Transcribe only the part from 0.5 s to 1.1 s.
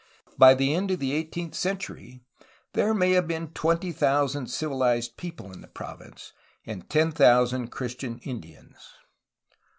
the end of